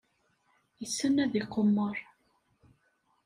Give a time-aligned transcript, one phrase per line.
[0.81, 1.97] Yessen ad iqemmer.